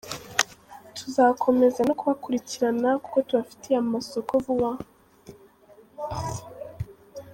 [0.97, 4.69] Tuzakomeza no kubakurikirana kuko tubafitiye amasoko vuba
[6.15, 6.39] aha.